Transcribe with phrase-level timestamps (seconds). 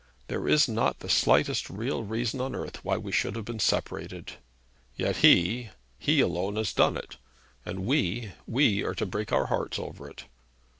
[0.29, 4.31] There is not the slightest real reason on earth why we should have been separated.
[4.95, 7.17] Yet he, he alone has done it;
[7.67, 10.23] and we, we are to break our hearts over it!